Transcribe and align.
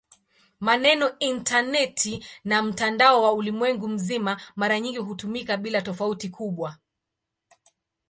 Maneno 0.59 1.15
"intaneti" 1.19 2.25
na 2.43 2.61
"mtandao 2.63 3.21
wa 3.23 3.33
ulimwengu 3.33 3.87
mzima" 3.87 4.41
mara 4.55 4.79
nyingi 4.79 4.97
hutumika 4.97 5.57
bila 5.57 5.81
tofauti 5.81 6.29
kubwa. 6.29 6.75